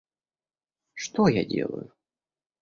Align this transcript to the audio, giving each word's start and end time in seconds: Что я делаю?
Что 0.95 1.27
я 1.27 1.45
делаю? 1.45 1.93